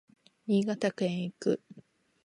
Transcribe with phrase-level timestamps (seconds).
[0.47, 1.61] 新潟県へ行く